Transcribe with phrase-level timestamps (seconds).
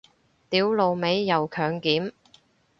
[0.49, 2.13] 屌老味又強檢